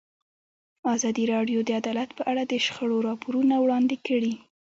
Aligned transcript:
ازادي 0.95 1.23
راډیو 1.33 1.59
د 1.63 1.69
عدالت 1.81 2.09
په 2.17 2.23
اړه 2.31 2.43
د 2.47 2.53
شخړو 2.65 2.97
راپورونه 3.09 3.55
وړاندې 3.59 3.95
کړي. 4.07 4.33